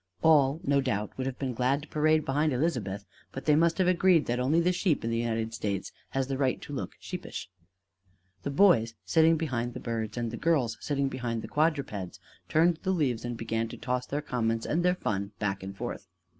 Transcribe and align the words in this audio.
All, 0.23 0.59
no 0.63 0.81
doubt, 0.81 1.15
would 1.15 1.27
have 1.27 1.37
been 1.37 1.53
glad 1.53 1.83
to 1.83 1.87
parade 1.87 2.25
behind 2.25 2.51
Elizabeth; 2.53 3.05
but 3.31 3.45
they 3.45 3.55
must 3.55 3.77
have 3.77 3.87
agreed 3.87 4.25
that 4.25 4.39
only 4.39 4.59
the 4.59 4.71
sheep 4.71 5.03
in 5.03 5.11
the 5.11 5.19
United 5.19 5.53
States 5.53 5.91
has 6.09 6.25
the 6.25 6.39
right 6.39 6.59
to 6.63 6.73
look 6.73 6.95
sheepish. 6.99 7.51
The 8.41 8.49
boys, 8.49 8.95
sitting 9.05 9.37
behind 9.37 9.75
the 9.75 9.79
Birds, 9.79 10.17
and 10.17 10.31
the 10.31 10.37
girls 10.37 10.75
sitting 10.81 11.07
behind 11.07 11.43
the 11.43 11.47
Quadrupeds, 11.47 12.19
turned 12.49 12.77
the 12.81 12.89
leaves 12.89 13.23
and 13.23 13.37
began 13.37 13.67
to 13.67 13.77
toss 13.77 14.07
their 14.07 14.23
comments 14.23 14.65
and 14.65 14.81
their 14.83 14.95
fun 14.95 15.33
back 15.37 15.61
and 15.61 15.77
forth. 15.77 16.07